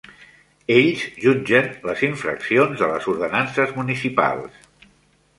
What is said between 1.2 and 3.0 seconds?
jutgen les infraccions de